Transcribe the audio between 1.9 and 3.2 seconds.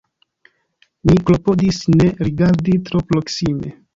ne rigardi tro